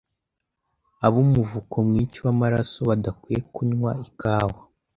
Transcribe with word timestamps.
ab’umuvuko 1.07 1.75
mwinshi 1.87 2.19
w’amaraso 2.25 2.79
badakwiye 2.89 3.39
kunywa 3.53 3.91
ikawa 4.09 4.59